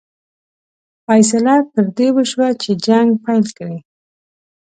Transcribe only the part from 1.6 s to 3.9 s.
پر دې وشوه چې جنګ پیل کړي.